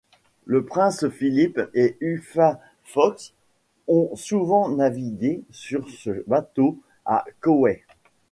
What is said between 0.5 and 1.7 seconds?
prince Philip